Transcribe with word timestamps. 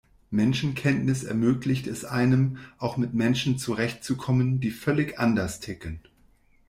Menschenkenntnis 0.31 1.23
ermöglicht 1.23 1.85
es 1.85 2.05
einem, 2.05 2.57
auch 2.79 2.97
mit 2.97 3.13
Menschen 3.13 3.59
zurecht 3.59 4.03
zu 4.03 4.17
kommen, 4.17 4.59
die 4.59 4.71
völlig 4.71 5.19
anders 5.19 5.59
ticken. 5.59 5.99